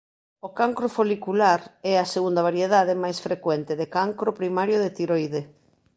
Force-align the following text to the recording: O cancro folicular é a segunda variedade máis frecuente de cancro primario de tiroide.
O 0.47 0.49
cancro 0.59 0.87
folicular 0.97 1.61
é 1.91 1.93
a 1.97 2.09
segunda 2.13 2.41
variedade 2.49 2.93
máis 3.03 3.17
frecuente 3.27 3.73
de 3.81 3.85
cancro 3.95 4.31
primario 4.39 4.77
de 4.83 4.93
tiroide. 4.97 5.41